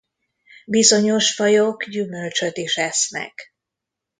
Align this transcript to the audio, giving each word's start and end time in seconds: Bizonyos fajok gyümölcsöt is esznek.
Bizonyos 0.65 1.35
fajok 1.35 1.83
gyümölcsöt 1.85 2.57
is 2.57 2.77
esznek. 2.77 3.53